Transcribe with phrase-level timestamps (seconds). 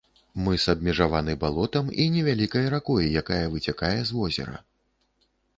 [0.45, 4.57] Мыс абмежаваны балотам і невялікай ракой, якая выцякае з возера.